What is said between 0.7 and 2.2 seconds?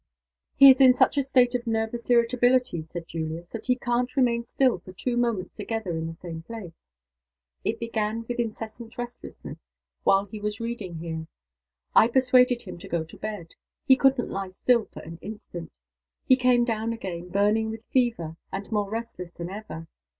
is in such a state of nervous